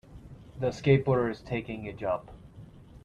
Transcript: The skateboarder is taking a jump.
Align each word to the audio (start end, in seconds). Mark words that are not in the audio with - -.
The 0.59 0.69
skateboarder 0.69 1.29
is 1.29 1.41
taking 1.41 1.87
a 1.87 1.93
jump. 1.93 2.31